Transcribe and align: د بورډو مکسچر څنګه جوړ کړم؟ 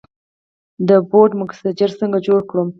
د 0.87 0.89
بورډو 1.09 1.39
مکسچر 1.41 1.89
څنګه 1.99 2.17
جوړ 2.27 2.39
کړم؟ 2.49 2.67